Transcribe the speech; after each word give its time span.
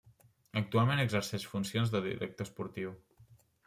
Actualment 0.61 1.03
exerceix 1.03 1.47
funcions 1.53 1.95
de 1.97 2.05
director 2.09 2.51
esportiu. 2.53 3.01